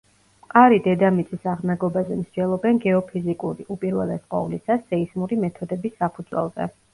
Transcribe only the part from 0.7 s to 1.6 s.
დედამიწის